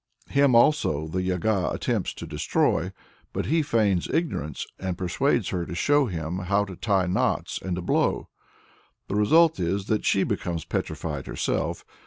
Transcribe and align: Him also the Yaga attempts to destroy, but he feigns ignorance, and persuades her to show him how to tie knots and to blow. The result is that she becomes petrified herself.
Him 0.29 0.55
also 0.55 1.07
the 1.07 1.21
Yaga 1.21 1.69
attempts 1.71 2.15
to 2.15 2.25
destroy, 2.25 2.91
but 3.33 3.45
he 3.45 3.61
feigns 3.61 4.09
ignorance, 4.11 4.65
and 4.79 4.97
persuades 4.97 5.49
her 5.49 5.63
to 5.63 5.75
show 5.75 6.07
him 6.07 6.39
how 6.39 6.65
to 6.65 6.75
tie 6.75 7.05
knots 7.05 7.59
and 7.61 7.75
to 7.75 7.83
blow. 7.83 8.27
The 9.09 9.15
result 9.15 9.59
is 9.59 9.85
that 9.85 10.03
she 10.03 10.23
becomes 10.23 10.65
petrified 10.65 11.27
herself. 11.27 11.85